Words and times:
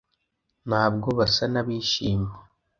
Ntabwo 0.67 1.07
basa 1.19 1.43
nabishimye 1.53 2.33